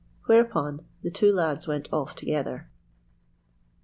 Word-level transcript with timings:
Whereupon 0.25 0.83
the 1.03 1.11
two 1.11 1.31
lads 1.31 1.67
went 1.67 1.93
off 1.93 2.15
together. 2.15 2.67